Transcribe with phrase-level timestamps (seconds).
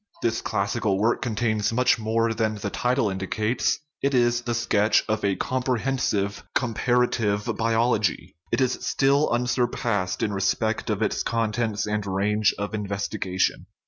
[0.23, 5.23] This classical work contains much more than the title indicates; it is the sketch of
[5.23, 12.03] a comprehensive" comparative biology." It is still unsurpassed in re spect of its contents and
[12.07, 13.67] range of investigation.